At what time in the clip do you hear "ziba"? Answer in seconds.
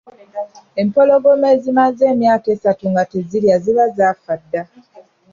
3.63-3.85